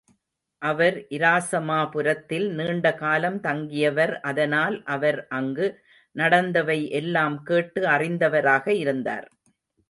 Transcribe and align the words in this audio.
அவர் 0.61 0.95
இராசமா 1.09 1.89
புரத்தில் 1.91 2.47
நீண்ட 2.51 2.93
காலம் 2.93 3.37
தங்கியவர் 3.39 4.13
அதனால் 4.21 4.77
அவர் 4.87 5.19
அங்கு 5.29 5.67
நடந்தவை 6.15 6.79
எல்லாம் 6.93 7.37
கேட்டு 7.43 7.83
அறிந்தவராக 7.87 8.67
இருந்தார். 8.79 9.29